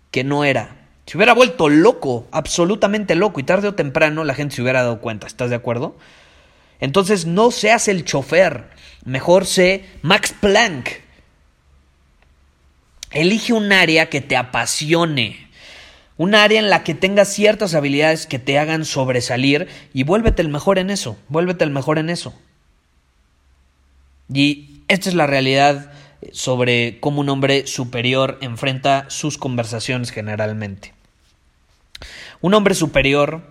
que 0.09 0.23
no 0.23 0.45
era. 0.45 0.87
Se 1.05 1.17
hubiera 1.17 1.33
vuelto 1.33 1.67
loco, 1.67 2.25
absolutamente 2.31 3.15
loco, 3.15 3.41
y 3.41 3.43
tarde 3.43 3.67
o 3.67 3.75
temprano 3.75 4.23
la 4.23 4.33
gente 4.33 4.55
se 4.55 4.61
hubiera 4.61 4.83
dado 4.83 5.01
cuenta, 5.01 5.27
¿estás 5.27 5.49
de 5.49 5.57
acuerdo? 5.57 5.97
Entonces 6.79 7.25
no 7.25 7.51
seas 7.51 7.89
el 7.89 8.05
chofer, 8.05 8.69
mejor 9.03 9.45
sé 9.45 9.83
Max 10.03 10.33
Planck. 10.39 11.01
Elige 13.11 13.51
un 13.51 13.73
área 13.73 14.09
que 14.09 14.21
te 14.21 14.37
apasione, 14.37 15.49
un 16.15 16.33
área 16.33 16.59
en 16.59 16.69
la 16.69 16.85
que 16.85 16.95
tengas 16.95 17.33
ciertas 17.33 17.73
habilidades 17.75 18.25
que 18.25 18.39
te 18.39 18.57
hagan 18.57 18.85
sobresalir 18.85 19.67
y 19.93 20.03
vuélvete 20.03 20.41
el 20.41 20.47
mejor 20.47 20.79
en 20.79 20.91
eso, 20.91 21.17
vuélvete 21.27 21.65
el 21.65 21.71
mejor 21.71 21.99
en 21.99 22.09
eso. 22.09 22.33
Y 24.33 24.74
esta 24.87 25.09
es 25.09 25.15
la 25.15 25.27
realidad 25.27 25.91
sobre 26.31 26.99
cómo 26.99 27.21
un 27.21 27.29
hombre 27.29 27.67
superior 27.67 28.37
enfrenta 28.41 29.05
sus 29.09 29.37
conversaciones 29.37 30.11
generalmente. 30.11 30.93
Un 32.41 32.53
hombre 32.53 32.75
superior 32.75 33.43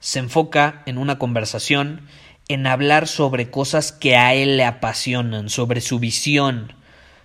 se 0.00 0.18
enfoca 0.18 0.82
en 0.86 0.98
una 0.98 1.18
conversación 1.18 2.02
en 2.48 2.66
hablar 2.66 3.06
sobre 3.08 3.50
cosas 3.50 3.92
que 3.92 4.16
a 4.16 4.34
él 4.34 4.56
le 4.56 4.64
apasionan, 4.64 5.50
sobre 5.50 5.80
su 5.80 5.98
visión, 5.98 6.72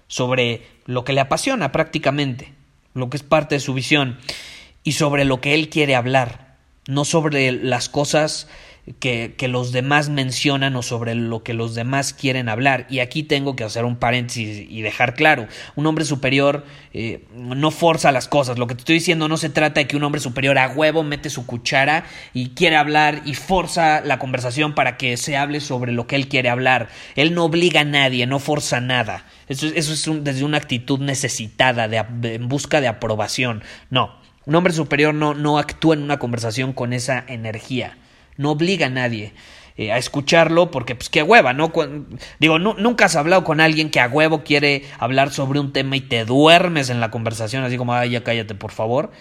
sobre 0.07 0.67
lo 0.85 1.05
que 1.05 1.13
le 1.13 1.21
apasiona 1.21 1.71
prácticamente, 1.71 2.53
lo 2.93 3.09
que 3.09 3.17
es 3.17 3.23
parte 3.23 3.55
de 3.55 3.61
su 3.61 3.73
visión, 3.73 4.19
y 4.83 4.93
sobre 4.93 5.23
lo 5.23 5.39
que 5.39 5.53
él 5.53 5.69
quiere 5.69 5.95
hablar, 5.95 6.57
no 6.87 7.05
sobre 7.05 7.53
las 7.53 7.87
cosas 7.87 8.49
que, 8.99 9.47
los 9.47 9.71
demás 9.71 10.09
mencionan 10.09 10.75
o 10.75 10.81
sobre 10.81 11.15
lo 11.15 11.43
que 11.43 11.53
los 11.53 11.73
demás 11.73 12.13
quieren 12.13 12.49
hablar. 12.49 12.85
Y 12.89 12.99
aquí 12.99 13.23
tengo 13.23 13.55
que 13.55 13.63
hacer 13.63 13.85
un 13.85 13.95
paréntesis 13.95 14.65
y 14.69 14.81
dejar 14.81 15.15
claro, 15.15 15.47
un 15.75 15.85
hombre 15.85 16.03
superior 16.03 16.65
eh, 16.93 17.25
no 17.33 17.71
forza 17.71 18.11
las 18.11 18.27
cosas. 18.27 18.57
Lo 18.57 18.67
que 18.67 18.75
te 18.75 18.79
estoy 18.79 18.95
diciendo 18.95 19.29
no 19.29 19.37
se 19.37 19.49
trata 19.49 19.79
de 19.79 19.87
que 19.87 19.95
un 19.95 20.03
hombre 20.03 20.19
superior 20.19 20.57
a 20.57 20.69
huevo 20.69 21.03
mete 21.03 21.29
su 21.29 21.45
cuchara 21.45 22.05
y 22.33 22.49
quiere 22.49 22.75
hablar 22.75 23.21
y 23.25 23.35
forza 23.35 24.01
la 24.01 24.19
conversación 24.19 24.75
para 24.75 24.97
que 24.97 25.15
se 25.15 25.37
hable 25.37 25.61
sobre 25.61 25.93
lo 25.93 26.05
que 26.05 26.17
él 26.17 26.27
quiere 26.27 26.49
hablar. 26.49 26.89
Él 27.15 27.33
no 27.33 27.45
obliga 27.45 27.81
a 27.81 27.85
nadie, 27.85 28.27
no 28.27 28.39
forza 28.39 28.81
nada. 28.81 29.25
Eso, 29.47 29.67
eso 29.67 29.93
es 29.93 30.23
desde 30.23 30.43
una 30.43 30.57
actitud 30.57 30.99
necesitada, 30.99 31.87
de, 31.87 32.03
en 32.35 32.49
busca 32.49 32.81
de 32.81 32.89
aprobación. 32.89 33.63
No. 33.89 34.21
Un 34.45 34.55
hombre 34.55 34.73
superior 34.73 35.13
no, 35.13 35.33
no 35.33 35.57
actúa 35.57 35.95
en 35.95 36.03
una 36.03 36.19
conversación 36.19 36.73
con 36.73 36.91
esa 36.91 37.23
energía 37.27 37.97
no 38.37 38.51
obliga 38.51 38.87
a 38.87 38.89
nadie. 38.89 39.33
Eh, 39.75 39.91
a 39.91 39.97
escucharlo 39.97 40.69
porque 40.69 40.93
pues 40.93 41.09
qué 41.09 41.23
hueva, 41.23 41.51
¿no? 41.53 41.71
digo, 42.39 42.59
nunca 42.59 43.05
has 43.05 43.15
hablado 43.15 43.43
con 43.43 43.59
alguien 43.59 43.89
que 43.89 43.99
a 43.99 44.07
huevo 44.07 44.43
quiere 44.43 44.83
hablar 44.99 45.31
sobre 45.31 45.59
un 45.59 45.73
tema 45.73 45.95
y 45.95 46.01
te 46.01 46.25
duermes 46.25 46.91
en 46.91 46.99
la 46.99 47.09
conversación 47.09 47.63
así 47.63 47.75
como, 47.75 47.95
ay, 47.95 48.11
ya 48.11 48.23
cállate, 48.23 48.53
por 48.53 48.71
favor. 48.71 49.11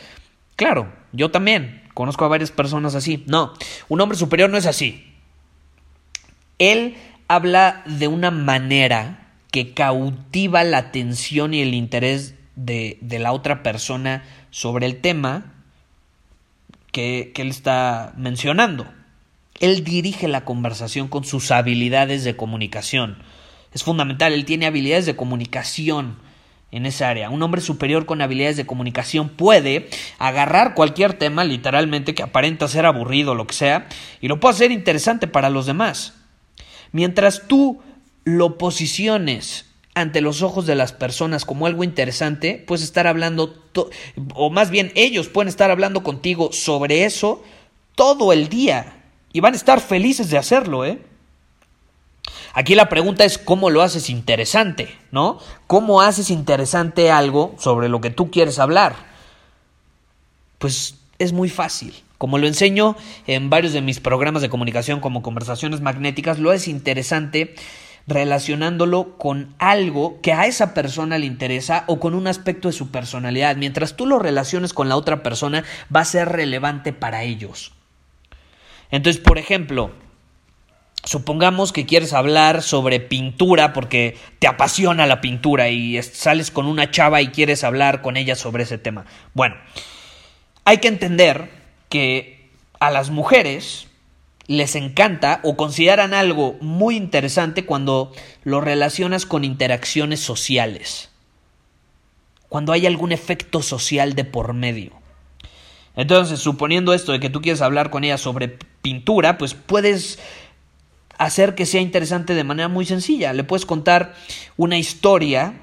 Claro, 0.57 0.93
yo 1.13 1.31
también 1.31 1.83
conozco 1.95 2.27
a 2.27 2.29
varias 2.29 2.51
personas 2.51 2.95
así. 2.95 3.25
No, 3.27 3.55
un 3.89 4.03
hombre 4.03 4.19
superior 4.19 4.51
no 4.51 4.59
es 4.59 4.67
así. 4.67 5.15
Él 6.59 6.97
habla 7.29 7.83
de 7.87 8.09
una 8.09 8.31
manera 8.31 9.31
que 9.51 9.73
cautiva 9.73 10.65
la 10.65 10.79
atención 10.79 11.55
y 11.55 11.63
el 11.63 11.73
interés 11.73 12.35
de, 12.57 12.99
de 13.01 13.19
la 13.19 13.33
otra 13.33 13.63
persona 13.63 14.23
sobre 14.51 14.85
el 14.85 15.01
tema 15.01 15.55
que, 16.91 17.33
que 17.35 17.41
él 17.41 17.49
está 17.49 18.13
mencionando. 18.19 18.87
Él 19.63 19.85
dirige 19.85 20.27
la 20.27 20.45
conversación 20.45 21.07
con 21.07 21.23
sus 21.23 21.53
habilidades 21.53 22.25
de 22.25 22.37
comunicación. 22.37 23.23
Es 23.73 23.85
fundamental, 23.85 24.33
él 24.33 24.45
tiene 24.45 24.67
habilidades 24.67 25.07
de 25.07 25.15
comunicación 25.15 26.19
en 26.73 26.85
esa 26.85 27.09
área. 27.09 27.31
Un 27.31 27.43
hombre 27.43 27.61
superior 27.61 28.05
con 28.05 28.21
habilidades 28.23 28.57
de 28.57 28.67
comunicación 28.67 29.29
puede 29.29 29.89
agarrar 30.19 30.75
cualquier 30.75 31.15
tema, 31.15 31.45
literalmente, 31.45 32.13
que 32.13 32.25
aparenta 32.25 32.67
ser 32.67 32.87
aburrido 32.87 33.33
o 33.33 33.35
lo 33.37 33.47
que 33.47 33.55
sea, 33.55 33.87
y 34.21 34.27
lo 34.27 34.41
puede 34.41 34.57
hacer 34.57 34.73
interesante 34.73 35.29
para 35.29 35.49
los 35.49 35.67
demás. 35.67 36.15
Mientras 36.91 37.47
tú 37.47 37.81
lo 38.25 38.59
posiciones 38.59 39.67
ante 39.95 40.23
los 40.23 40.43
ojos 40.43 40.67
de 40.67 40.75
las 40.75 40.93
personas 40.93 41.45
como 41.45 41.67
algo 41.67 41.85
interesante, 41.85 42.63
puedes 42.67 42.83
estar 42.83 43.07
hablando, 43.07 43.63
o 44.35 44.51
más 44.51 44.71
bien 44.71 44.91
ellos 44.97 45.29
pueden 45.29 45.49
estar 45.49 45.71
hablando 45.71 46.03
contigo 46.03 46.51
sobre 46.53 47.05
eso 47.05 47.45
todo 47.95 48.33
el 48.33 48.49
día. 48.49 49.02
Y 49.33 49.41
van 49.41 49.55
a 49.55 49.57
estar 49.57 49.81
felices 49.81 50.31
de 50.31 50.39
hacerlo, 50.39 50.85
¿eh? 50.85 51.01
Aquí 52.55 52.75
la 52.75 52.89
pregunta 52.89 53.25
es 53.25 53.39
cómo 53.39 53.71
lo 53.71 53.81
haces 53.81 54.11
interesante, 54.11 54.95
¿no? 55.11 55.39
¿Cómo 55.67 56.03
haces 56.03 56.31
interesante 56.31 57.11
algo 57.11 57.55
sobre 57.59 57.89
lo 57.89 58.01
que 58.01 58.11
tú 58.11 58.31
quieres 58.31 58.59
hablar? 58.59 58.95
Pues 60.59 60.97
es 61.19 61.33
muy 61.33 61.49
fácil. 61.49 61.95
Como 62.19 62.39
lo 62.39 62.47
enseño 62.47 62.95
en 63.27 63.49
varios 63.49 63.73
de 63.73 63.81
mis 63.81 64.01
programas 64.01 64.43
de 64.43 64.51
comunicación 64.51 65.01
como 65.01 65.23
conversaciones 65.23 65.81
magnéticas, 65.81 66.39
lo 66.39 66.53
es 66.53 66.69
interesante 66.69 67.55
relacionándolo 68.07 69.17
con 69.17 69.55
algo 69.59 70.21
que 70.21 70.33
a 70.33 70.47
esa 70.47 70.75
persona 70.75 71.19
le 71.19 71.27
interesa 71.27 71.85
o 71.87 72.01
con 72.01 72.15
un 72.15 72.27
aspecto 72.27 72.69
de 72.69 72.75
su 72.75 72.91
personalidad. 72.91 73.57
Mientras 73.57 73.97
tú 73.97 74.07
lo 74.07 74.19
relaciones 74.19 74.73
con 74.75 74.89
la 74.89 74.97
otra 74.97 75.23
persona, 75.23 75.65
va 75.95 76.01
a 76.01 76.05
ser 76.05 76.29
relevante 76.29 76.93
para 76.93 77.23
ellos. 77.23 77.73
Entonces, 78.93 79.21
por 79.21 79.39
ejemplo, 79.39 79.91
supongamos 81.03 81.73
que 81.73 81.87
quieres 81.87 82.13
hablar 82.13 82.63
sobre 82.63 83.01
pintura 83.01 83.73
porque 83.73 84.17
te 84.39 84.47
apasiona 84.47 85.07
la 85.07 85.21
pintura 85.21 85.71
y 85.71 86.01
sales 86.03 86.51
con 86.51 86.67
una 86.67 86.91
chava 86.91 87.23
y 87.23 87.29
quieres 87.29 87.65
hablar 87.65 88.03
con 88.03 88.17
ella 88.17 88.37
sobre 88.37 88.65
ese 88.65 88.79
tema. 88.79 89.07
Bueno, 89.35 89.57
hay 90.65 90.79
que 90.79 90.89
entender 90.89 91.49
que 91.89 92.51
a 92.79 92.91
las 92.91 93.11
mujeres 93.11 93.89
les 94.47 94.77
encanta 94.77 95.41
o 95.43 95.57
consideran 95.57 96.13
algo 96.13 96.59
muy 96.61 96.97
interesante 96.97 97.65
cuando 97.65 98.13
lo 98.45 98.61
relacionas 98.61 99.25
con 99.25 99.45
interacciones 99.45 100.21
sociales, 100.21 101.11
cuando 102.51 102.73
hay 102.73 102.87
algún 102.87 103.13
efecto 103.13 103.63
social 103.63 104.15
de 104.15 104.25
por 104.25 104.53
medio. 104.53 105.02
Entonces, 105.97 106.41
suponiendo 106.41 106.95
esto 106.95 107.13
de 107.13 107.21
que 107.21 107.31
tú 107.31 107.41
quieres 107.43 107.61
hablar 107.61 107.91
con 107.91 108.05
ella 108.05 108.19
sobre 108.19 108.57
pintura, 108.81 109.39
pues 109.39 109.55
puedes 109.55 110.19
hacer 111.19 111.55
que 111.55 111.67
sea 111.67 111.81
interesante 111.81 112.35
de 112.35 112.45
manera 112.45 112.69
muy 112.69 112.87
sencilla. 112.87 113.33
Le 113.33 113.45
puedes 113.45 113.67
contar 113.67 114.15
una 114.57 114.79
historia 114.79 115.55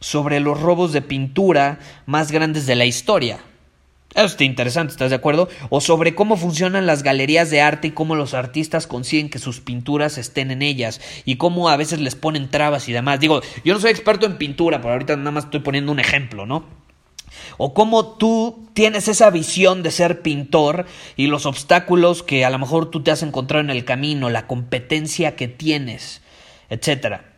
sobre 0.00 0.40
los 0.40 0.60
robos 0.60 0.92
de 0.92 1.02
pintura 1.02 1.78
más 2.06 2.32
grandes 2.32 2.66
de 2.66 2.74
la 2.74 2.84
historia. 2.84 3.40
Eso 4.14 4.26
está 4.26 4.44
interesante, 4.44 4.92
¿estás 4.92 5.10
de 5.10 5.16
acuerdo? 5.16 5.48
O 5.70 5.80
sobre 5.80 6.14
cómo 6.14 6.36
funcionan 6.36 6.86
las 6.86 7.02
galerías 7.02 7.50
de 7.50 7.60
arte 7.60 7.88
y 7.88 7.90
cómo 7.90 8.14
los 8.14 8.32
artistas 8.32 8.86
consiguen 8.86 9.28
que 9.28 9.40
sus 9.40 9.60
pinturas 9.60 10.18
estén 10.18 10.52
en 10.52 10.62
ellas 10.62 11.00
y 11.24 11.34
cómo 11.36 11.68
a 11.68 11.76
veces 11.76 11.98
les 11.98 12.14
ponen 12.14 12.48
trabas 12.48 12.88
y 12.88 12.92
demás. 12.92 13.18
Digo, 13.18 13.40
yo 13.64 13.74
no 13.74 13.80
soy 13.80 13.90
experto 13.90 14.24
en 14.26 14.38
pintura, 14.38 14.80
pero 14.80 14.92
ahorita 14.92 15.16
nada 15.16 15.32
más 15.32 15.44
estoy 15.44 15.60
poniendo 15.60 15.90
un 15.90 15.98
ejemplo, 15.98 16.46
¿no? 16.46 16.83
O 17.56 17.74
cómo 17.74 18.16
tú 18.16 18.68
tienes 18.74 19.08
esa 19.08 19.30
visión 19.30 19.82
de 19.82 19.90
ser 19.90 20.22
pintor 20.22 20.86
y 21.16 21.26
los 21.26 21.46
obstáculos 21.46 22.22
que 22.22 22.44
a 22.44 22.50
lo 22.50 22.58
mejor 22.58 22.90
tú 22.90 23.02
te 23.02 23.10
has 23.10 23.22
encontrado 23.22 23.62
en 23.62 23.70
el 23.70 23.84
camino, 23.84 24.30
la 24.30 24.46
competencia 24.46 25.36
que 25.36 25.48
tienes, 25.48 26.22
etcétera. 26.68 27.32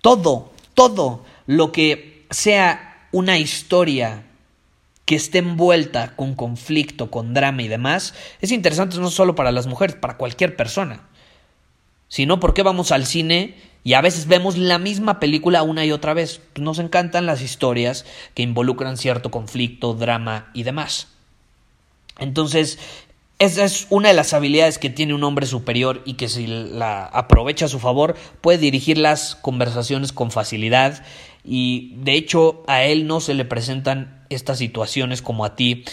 Todo, 0.00 0.52
todo 0.74 1.24
lo 1.46 1.72
que 1.72 2.26
sea 2.30 3.08
una 3.12 3.38
historia 3.38 4.24
que 5.04 5.16
esté 5.16 5.38
envuelta 5.38 6.16
con 6.16 6.34
conflicto, 6.34 7.10
con 7.10 7.34
drama 7.34 7.62
y 7.62 7.68
demás, 7.68 8.14
es 8.40 8.52
interesante 8.52 8.96
no 8.98 9.10
solo 9.10 9.34
para 9.34 9.52
las 9.52 9.66
mujeres, 9.66 9.96
para 9.96 10.16
cualquier 10.16 10.56
persona. 10.56 11.08
Si 12.08 12.26
no, 12.26 12.40
¿por 12.40 12.54
qué 12.54 12.62
vamos 12.62 12.92
al 12.92 13.06
cine 13.06 13.54
Y 13.84 13.92
a 13.92 14.00
veces 14.00 14.26
vemos 14.26 14.56
la 14.56 14.78
misma 14.78 15.20
película 15.20 15.62
una 15.62 15.84
y 15.84 15.92
otra 15.92 16.14
vez. 16.14 16.40
Nos 16.56 16.78
encantan 16.78 17.26
las 17.26 17.42
historias 17.42 18.06
que 18.32 18.42
involucran 18.42 18.96
cierto 18.96 19.30
conflicto, 19.30 19.92
drama 19.92 20.50
y 20.54 20.62
demás. 20.62 21.08
Entonces, 22.18 22.78
esa 23.38 23.64
es 23.64 23.86
una 23.90 24.08
de 24.08 24.14
las 24.14 24.32
habilidades 24.32 24.78
que 24.78 24.90
tiene 24.90 25.12
un 25.12 25.24
hombre 25.24 25.46
superior 25.46 26.00
y 26.06 26.14
que 26.14 26.28
si 26.28 26.46
la 26.46 27.04
aprovecha 27.04 27.66
a 27.66 27.68
su 27.68 27.78
favor 27.78 28.16
puede 28.40 28.58
dirigir 28.58 28.96
las 28.96 29.34
conversaciones 29.34 30.12
con 30.12 30.30
facilidad 30.30 31.04
y 31.44 31.94
de 31.96 32.14
hecho 32.14 32.62
a 32.68 32.84
él 32.84 33.06
no 33.06 33.20
se 33.20 33.34
le 33.34 33.44
presentan 33.44 34.24
estas 34.30 34.58
situaciones 34.58 35.20
como 35.20 35.44
a 35.44 35.56
ti 35.56 35.84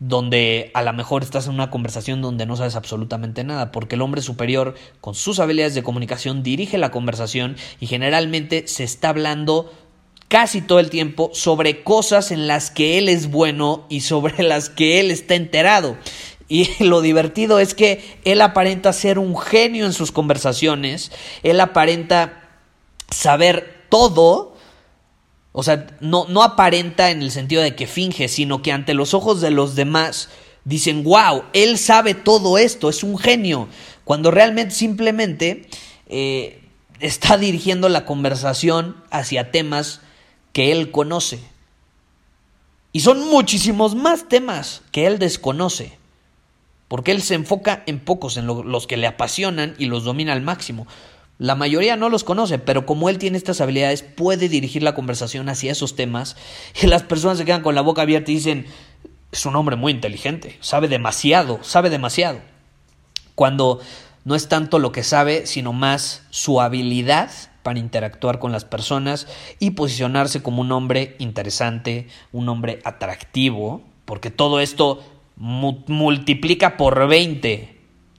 donde 0.00 0.70
a 0.74 0.82
lo 0.82 0.92
mejor 0.92 1.22
estás 1.22 1.46
en 1.46 1.54
una 1.54 1.70
conversación 1.70 2.20
donde 2.20 2.46
no 2.46 2.56
sabes 2.56 2.76
absolutamente 2.76 3.44
nada, 3.44 3.72
porque 3.72 3.94
el 3.94 4.02
hombre 4.02 4.22
superior 4.22 4.74
con 5.00 5.14
sus 5.14 5.38
habilidades 5.38 5.74
de 5.74 5.82
comunicación 5.82 6.42
dirige 6.42 6.78
la 6.78 6.90
conversación 6.90 7.56
y 7.80 7.86
generalmente 7.86 8.66
se 8.66 8.84
está 8.84 9.10
hablando 9.10 9.72
casi 10.28 10.60
todo 10.62 10.80
el 10.80 10.90
tiempo 10.90 11.30
sobre 11.32 11.84
cosas 11.84 12.32
en 12.32 12.48
las 12.48 12.70
que 12.70 12.98
él 12.98 13.08
es 13.08 13.30
bueno 13.30 13.86
y 13.88 14.00
sobre 14.00 14.42
las 14.42 14.68
que 14.68 15.00
él 15.00 15.10
está 15.10 15.36
enterado. 15.36 15.96
Y 16.48 16.68
lo 16.84 17.00
divertido 17.00 17.58
es 17.58 17.74
que 17.74 18.18
él 18.24 18.40
aparenta 18.40 18.92
ser 18.92 19.18
un 19.18 19.38
genio 19.38 19.86
en 19.86 19.92
sus 19.92 20.12
conversaciones, 20.12 21.12
él 21.42 21.60
aparenta 21.60 22.48
saber 23.10 23.86
todo, 23.88 24.53
o 25.56 25.62
sea, 25.62 25.86
no, 26.00 26.26
no 26.28 26.42
aparenta 26.42 27.10
en 27.10 27.22
el 27.22 27.30
sentido 27.30 27.62
de 27.62 27.76
que 27.76 27.86
finge, 27.86 28.26
sino 28.26 28.60
que 28.60 28.72
ante 28.72 28.92
los 28.92 29.14
ojos 29.14 29.40
de 29.40 29.52
los 29.52 29.76
demás 29.76 30.28
dicen, 30.64 31.04
wow, 31.04 31.44
él 31.52 31.78
sabe 31.78 32.14
todo 32.14 32.58
esto, 32.58 32.88
es 32.88 33.04
un 33.04 33.16
genio, 33.16 33.68
cuando 34.02 34.32
realmente 34.32 34.74
simplemente 34.74 35.68
eh, 36.08 36.60
está 36.98 37.38
dirigiendo 37.38 37.88
la 37.88 38.04
conversación 38.04 38.96
hacia 39.12 39.52
temas 39.52 40.00
que 40.52 40.72
él 40.72 40.90
conoce. 40.90 41.38
Y 42.90 43.00
son 43.00 43.30
muchísimos 43.30 43.94
más 43.94 44.28
temas 44.28 44.82
que 44.90 45.06
él 45.06 45.20
desconoce 45.20 45.96
porque 46.88 47.12
él 47.12 47.22
se 47.22 47.34
enfoca 47.34 47.82
en 47.86 47.98
pocos, 47.98 48.36
en 48.36 48.46
los 48.46 48.86
que 48.86 48.96
le 48.96 49.06
apasionan 49.06 49.74
y 49.78 49.86
los 49.86 50.04
domina 50.04 50.32
al 50.32 50.42
máximo. 50.42 50.86
La 51.38 51.56
mayoría 51.56 51.96
no 51.96 52.08
los 52.08 52.22
conoce, 52.22 52.58
pero 52.58 52.86
como 52.86 53.08
él 53.08 53.18
tiene 53.18 53.36
estas 53.36 53.60
habilidades, 53.60 54.02
puede 54.02 54.48
dirigir 54.48 54.82
la 54.82 54.94
conversación 54.94 55.48
hacia 55.48 55.72
esos 55.72 55.96
temas 55.96 56.36
y 56.82 56.86
las 56.86 57.02
personas 57.02 57.38
se 57.38 57.44
quedan 57.44 57.62
con 57.62 57.74
la 57.74 57.80
boca 57.80 58.02
abierta 58.02 58.30
y 58.30 58.34
dicen, 58.34 58.66
es 59.32 59.46
un 59.46 59.56
hombre 59.56 59.76
muy 59.76 59.92
inteligente, 59.92 60.56
sabe 60.60 60.88
demasiado, 60.88 61.58
sabe 61.62 61.90
demasiado. 61.90 62.38
Cuando 63.34 63.80
no 64.24 64.36
es 64.36 64.48
tanto 64.48 64.78
lo 64.78 64.92
que 64.92 65.02
sabe, 65.02 65.46
sino 65.46 65.72
más 65.72 66.22
su 66.30 66.60
habilidad 66.60 67.30
para 67.64 67.80
interactuar 67.80 68.38
con 68.38 68.52
las 68.52 68.64
personas 68.64 69.26
y 69.58 69.70
posicionarse 69.70 70.42
como 70.42 70.60
un 70.60 70.70
hombre 70.70 71.16
interesante, 71.18 72.06
un 72.30 72.48
hombre 72.48 72.78
atractivo, 72.84 73.82
porque 74.04 74.30
todo 74.30 74.60
esto 74.60 75.02
multiplica 75.36 76.76
por 76.76 77.08
20 77.08 77.73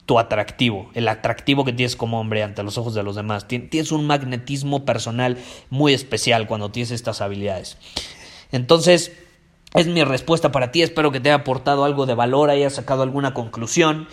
tu 0.06 0.20
atractivo, 0.20 0.90
el 0.94 1.08
atractivo 1.08 1.66
que 1.66 1.74
tienes 1.74 1.96
como 1.96 2.20
hombre 2.20 2.44
ante 2.44 2.64
los 2.64 2.78
ojos 2.78 2.94
de 2.94 3.04
los 3.04 3.16
demás. 3.16 3.48
Tienes 3.48 3.92
un 3.92 4.06
magnetismo 4.06 4.86
personal 4.86 5.38
muy 5.70 5.94
especial 5.94 6.48
cuando 6.48 6.72
tienes 6.72 6.92
estas 6.92 7.22
habilidades. 7.22 7.78
Entonces, 8.52 9.12
es 9.74 9.88
mi 9.88 10.04
respuesta 10.04 10.52
para 10.52 10.72
ti. 10.72 10.84
Espero 10.84 11.12
que 11.12 11.20
te 11.20 11.30
haya 11.30 11.42
aportado 11.42 11.86
algo 11.86 12.06
de 12.06 12.14
valor, 12.14 12.50
hayas 12.50 12.74
sacado 12.74 13.04
alguna 13.04 13.34
conclusión. 13.34 14.08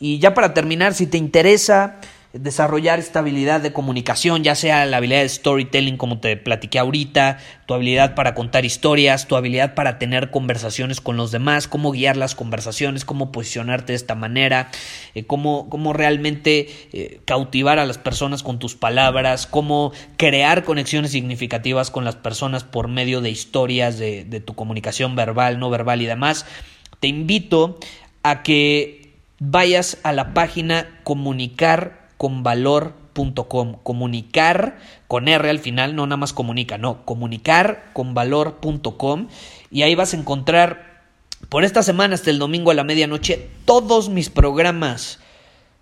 Y 0.00 0.18
ya 0.18 0.34
para 0.34 0.54
terminar, 0.54 0.94
si 0.94 1.06
te 1.06 1.18
interesa 1.18 2.00
desarrollar 2.34 2.98
esta 2.98 3.20
habilidad 3.20 3.60
de 3.60 3.72
comunicación, 3.72 4.42
ya 4.42 4.56
sea 4.56 4.84
la 4.86 4.96
habilidad 4.96 5.20
de 5.20 5.28
storytelling 5.28 5.96
como 5.96 6.18
te 6.18 6.36
platiqué 6.36 6.80
ahorita, 6.80 7.38
tu 7.66 7.74
habilidad 7.74 8.16
para 8.16 8.34
contar 8.34 8.64
historias, 8.64 9.28
tu 9.28 9.36
habilidad 9.36 9.74
para 9.74 10.00
tener 10.00 10.32
conversaciones 10.32 11.00
con 11.00 11.16
los 11.16 11.30
demás, 11.30 11.68
cómo 11.68 11.92
guiar 11.92 12.16
las 12.16 12.34
conversaciones, 12.34 13.04
cómo 13.04 13.30
posicionarte 13.30 13.92
de 13.92 13.96
esta 13.96 14.16
manera, 14.16 14.68
eh, 15.14 15.24
cómo, 15.24 15.68
cómo, 15.70 15.92
realmente 15.92 16.68
eh, 16.92 17.20
cautivar 17.24 17.78
a 17.78 17.86
las 17.86 17.98
personas 17.98 18.42
con 18.42 18.58
tus 18.58 18.74
palabras, 18.74 19.46
cómo 19.46 19.92
crear 20.16 20.64
conexiones 20.64 21.12
significativas 21.12 21.92
con 21.92 22.04
las 22.04 22.16
personas 22.16 22.64
por 22.64 22.88
medio 22.88 23.20
de 23.20 23.30
historias, 23.30 23.96
de, 23.96 24.24
de 24.24 24.40
tu 24.40 24.54
comunicación 24.54 25.14
verbal, 25.14 25.60
no 25.60 25.70
verbal 25.70 26.02
y 26.02 26.06
demás. 26.06 26.46
Te 26.98 27.06
invito 27.06 27.78
a 28.24 28.42
que 28.42 29.12
vayas 29.38 29.98
a 30.02 30.12
la 30.12 30.34
página 30.34 31.00
comunicar 31.04 32.03
valor.com 32.18 33.76
Comunicar 33.82 34.78
con 35.06 35.28
R 35.28 35.48
al 35.48 35.58
final, 35.58 35.94
no 35.94 36.06
nada 36.06 36.16
más 36.16 36.32
comunica, 36.32 36.78
no, 36.78 37.04
comunicar 37.04 37.90
con 37.92 38.14
valor.com 38.14 39.28
y 39.70 39.82
ahí 39.82 39.94
vas 39.94 40.14
a 40.14 40.16
encontrar 40.16 41.04
por 41.48 41.64
esta 41.64 41.82
semana 41.82 42.14
hasta 42.14 42.30
el 42.30 42.38
domingo 42.38 42.70
a 42.70 42.74
la 42.74 42.84
medianoche 42.84 43.48
todos 43.64 44.08
mis 44.08 44.30
programas 44.30 45.20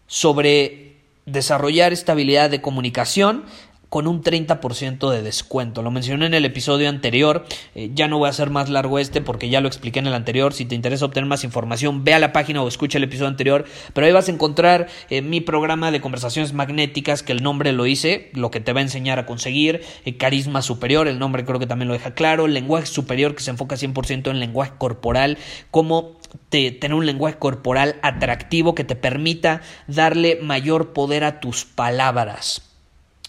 sobre 0.06 0.96
desarrollar 1.24 1.92
estabilidad 1.92 2.50
de 2.50 2.60
comunicación 2.60 3.44
con 3.92 4.06
un 4.06 4.22
30% 4.22 5.10
de 5.10 5.20
descuento. 5.20 5.82
Lo 5.82 5.90
mencioné 5.90 6.24
en 6.24 6.32
el 6.32 6.46
episodio 6.46 6.88
anterior, 6.88 7.44
eh, 7.74 7.90
ya 7.92 8.08
no 8.08 8.16
voy 8.16 8.28
a 8.28 8.30
hacer 8.30 8.48
más 8.48 8.70
largo 8.70 8.98
este 8.98 9.20
porque 9.20 9.50
ya 9.50 9.60
lo 9.60 9.68
expliqué 9.68 9.98
en 9.98 10.06
el 10.06 10.14
anterior. 10.14 10.54
Si 10.54 10.64
te 10.64 10.74
interesa 10.74 11.04
obtener 11.04 11.28
más 11.28 11.44
información, 11.44 12.02
ve 12.02 12.14
a 12.14 12.18
la 12.18 12.32
página 12.32 12.62
o 12.62 12.68
escucha 12.68 12.96
el 12.96 13.04
episodio 13.04 13.28
anterior, 13.28 13.66
pero 13.92 14.06
ahí 14.06 14.12
vas 14.14 14.28
a 14.28 14.32
encontrar 14.32 14.88
eh, 15.10 15.20
mi 15.20 15.42
programa 15.42 15.90
de 15.90 16.00
conversaciones 16.00 16.54
magnéticas, 16.54 17.22
que 17.22 17.32
el 17.32 17.42
nombre 17.42 17.74
lo 17.74 17.84
hice, 17.84 18.30
lo 18.32 18.50
que 18.50 18.60
te 18.60 18.72
va 18.72 18.80
a 18.80 18.84
enseñar 18.84 19.18
a 19.18 19.26
conseguir, 19.26 19.82
eh, 20.06 20.16
carisma 20.16 20.62
superior, 20.62 21.06
el 21.06 21.18
nombre 21.18 21.44
creo 21.44 21.60
que 21.60 21.66
también 21.66 21.88
lo 21.88 21.92
deja 21.92 22.14
claro, 22.14 22.46
lenguaje 22.48 22.86
superior 22.86 23.34
que 23.34 23.42
se 23.42 23.50
enfoca 23.50 23.76
100% 23.76 24.30
en 24.30 24.40
lenguaje 24.40 24.72
corporal, 24.78 25.36
cómo 25.70 26.16
tener 26.48 26.94
un 26.94 27.04
lenguaje 27.04 27.36
corporal 27.36 27.96
atractivo 28.00 28.74
que 28.74 28.84
te 28.84 28.96
permita 28.96 29.60
darle 29.86 30.38
mayor 30.40 30.94
poder 30.94 31.24
a 31.24 31.40
tus 31.40 31.66
palabras. 31.66 32.71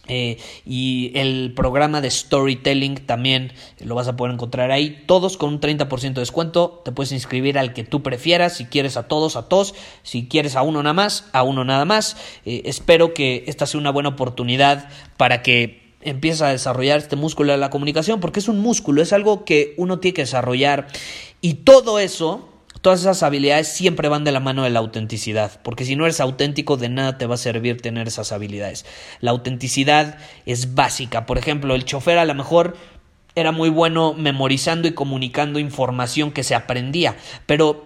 Eh, 0.09 0.37
y 0.65 1.11
el 1.15 1.53
programa 1.55 2.01
de 2.01 2.11
storytelling 2.11 3.05
también 3.05 3.53
lo 3.79 3.95
vas 3.95 4.07
a 4.07 4.15
poder 4.15 4.33
encontrar 4.33 4.71
ahí. 4.71 5.03
Todos 5.05 5.37
con 5.37 5.49
un 5.49 5.61
30% 5.61 6.13
de 6.13 6.21
descuento. 6.21 6.81
Te 6.83 6.91
puedes 6.91 7.11
inscribir 7.11 7.57
al 7.57 7.73
que 7.73 7.83
tú 7.83 8.03
prefieras. 8.03 8.57
Si 8.57 8.65
quieres 8.65 8.97
a 8.97 9.07
todos, 9.07 9.35
a 9.35 9.47
todos. 9.47 9.73
Si 10.03 10.27
quieres 10.27 10.55
a 10.55 10.61
uno 10.61 10.83
nada 10.83 10.93
más, 10.93 11.29
a 11.31 11.43
uno 11.43 11.63
nada 11.63 11.85
más. 11.85 12.17
Eh, 12.45 12.63
espero 12.65 13.13
que 13.13 13.43
esta 13.47 13.65
sea 13.65 13.79
una 13.79 13.91
buena 13.91 14.09
oportunidad 14.09 14.89
para 15.17 15.41
que 15.41 15.81
empieces 16.01 16.41
a 16.41 16.49
desarrollar 16.49 16.99
este 16.99 17.15
músculo 17.15 17.53
de 17.53 17.57
la 17.57 17.69
comunicación. 17.69 18.19
Porque 18.19 18.39
es 18.39 18.49
un 18.49 18.59
músculo, 18.59 19.01
es 19.01 19.13
algo 19.13 19.45
que 19.45 19.73
uno 19.77 19.99
tiene 19.99 20.15
que 20.15 20.23
desarrollar. 20.23 20.87
Y 21.39 21.55
todo 21.55 21.99
eso 21.99 22.49
Todas 22.83 22.99
esas 22.99 23.23
habilidades 23.23 23.69
siempre 23.69 24.09
van 24.09 24.25
de 24.25 24.33
la 24.33 24.41
mano 24.41 24.65
de 24.65 24.69
la 24.69 24.79
autenticidad, 24.79 25.61
porque 25.63 25.85
si 25.85 25.95
no 25.95 26.03
eres 26.03 26.19
auténtico 26.19 26.75
de 26.75 26.89
nada 26.89 27.17
te 27.17 27.25
va 27.25 27.35
a 27.35 27.37
servir 27.37 27.81
tener 27.81 28.09
esas 28.09 28.33
habilidades. 28.33 28.85
La 29.21 29.31
autenticidad 29.31 30.17
es 30.45 30.75
básica. 30.75 31.25
Por 31.25 31.37
ejemplo, 31.37 31.75
el 31.75 31.85
chofer 31.85 32.17
a 32.17 32.25
lo 32.25 32.35
mejor 32.35 32.75
era 33.35 33.53
muy 33.53 33.69
bueno 33.69 34.13
memorizando 34.13 34.89
y 34.89 34.91
comunicando 34.91 35.59
información 35.59 36.33
que 36.33 36.43
se 36.43 36.55
aprendía, 36.55 37.15
pero 37.45 37.85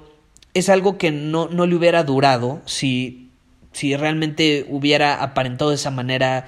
es 0.56 0.68
algo 0.68 0.98
que 0.98 1.12
no, 1.12 1.48
no 1.48 1.68
le 1.68 1.76
hubiera 1.76 2.04
durado 2.04 2.64
si, 2.66 3.30
si 3.74 3.96
realmente 3.96 4.66
hubiera 4.68 5.22
aparentado 5.22 5.70
de 5.70 5.76
esa 5.76 5.92
manera 5.92 6.48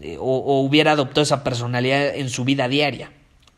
eh, 0.00 0.16
o 0.18 0.62
hubiera 0.62 0.90
adoptado 0.90 1.22
esa 1.22 1.44
personalidad 1.44 2.16
en 2.16 2.28
su 2.28 2.44
vida 2.44 2.66
diaria 2.66 3.12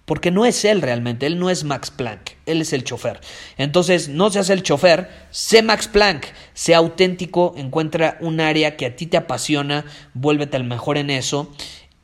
porque 0.05 0.31
no 0.31 0.45
es 0.45 0.65
él 0.65 0.83
realmente, 0.83 1.27
él 1.27 1.39
no 1.39 1.51
es 1.51 1.65
Max 1.65 1.91
Planck, 1.91 2.33
él 2.47 2.61
es 2.61 2.73
el 2.73 2.85
chofer. 2.85 3.21
Entonces, 3.59 4.09
no 4.09 4.31
seas 4.31 4.51
el 4.51 4.63
chofer, 4.63 5.09
sé 5.31 5.63
Max 5.63 5.89
Planck, 5.89 6.27
sé 6.53 6.75
auténtico, 6.75 7.55
encuentra 7.57 8.19
un 8.21 8.41
área 8.41 8.77
que 8.77 8.87
a 8.87 8.97
ti 8.97 9.07
te 9.07 9.17
apasiona, 9.17 9.85
vuélvete 10.15 10.57
el 10.57 10.65
mejor 10.65 10.99
en 10.99 11.11
eso 11.11 11.53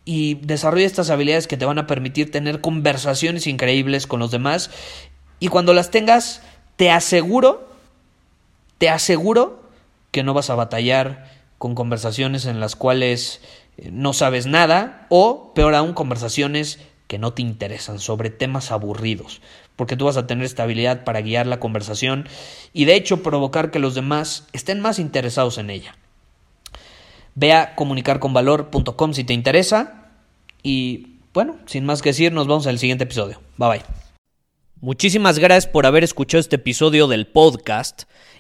y 0.05 0.35
desarrolla 0.35 0.87
estas 0.87 1.11
habilidades 1.11 1.49
que 1.49 1.57
te 1.57 1.65
van 1.65 1.79
a 1.79 1.87
permitir 1.87 2.31
tener 2.31 2.61
conversaciones 2.61 3.47
increíbles 3.49 4.07
con 4.07 4.21
los 4.21 4.31
demás 4.31 4.71
y 5.39 5.49
cuando 5.49 5.75
las 5.75 5.91
tengas, 5.91 6.43
te 6.77 6.91
aseguro, 6.91 7.69
te 8.79 8.89
aseguro 8.89 9.63
que 10.11 10.23
no 10.23 10.35
vas 10.35 10.51
a 10.51 10.55
batallar 10.55 11.31
con 11.59 11.75
conversaciones 11.75 12.47
en 12.47 12.61
las 12.61 12.77
cuales 12.77 13.41
eh, 13.77 13.91
no 13.93 14.13
sabes 14.13 14.47
nada 14.47 15.07
o, 15.11 15.53
peor 15.55 15.75
aún, 15.75 15.93
conversaciones 15.93 16.79
que 17.07 17.19
no 17.19 17.33
te 17.33 17.43
interesan, 17.43 17.99
sobre 17.99 18.31
temas 18.31 18.73
aburridos, 18.73 19.41
porque 19.77 19.97
tú 19.97 20.07
vas 20.07 20.17
a 20.17 20.27
tener 20.27 20.45
estabilidad 20.45 21.05
para 21.05 21.21
guiar 21.21 21.47
la 21.47 21.61
conversación 21.61 22.29
y 22.73 22.85
de 22.85 22.97
hecho 22.97 23.23
provocar 23.23 23.71
que 23.71 23.79
los 23.79 23.95
demás 23.95 24.47
estén 24.53 24.81
más 24.81 24.99
interesados 24.99 25.59
en 25.59 25.71
ella. 25.71 25.97
Ve 27.35 27.53
a 27.53 27.75
comunicarconvalor.com 27.75 29.13
si 29.13 29.25
te 29.25 29.35
interesa 29.35 30.09
y 30.63 31.19
bueno, 31.33 31.57
sin 31.67 31.85
más 31.85 32.01
que 32.01 32.09
decir, 32.09 32.33
nos 32.33 32.47
vemos 32.47 32.65
en 32.65 32.71
el 32.71 32.79
siguiente 32.79 33.05
episodio. 33.05 33.41
Bye 33.59 33.69
bye. 33.69 33.83
Muchísimas 34.81 35.39
gracias 35.39 35.71
por 35.71 35.87
haber 35.87 36.05
escuchado 36.05 36.41
este 36.41 36.57
episodio 36.57 37.09
del 37.09 37.27
podcast. 37.27 38.05